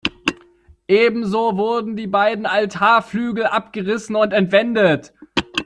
[0.87, 5.13] Ebenso wurden die beiden Altarflügel abgerissen und entwendet.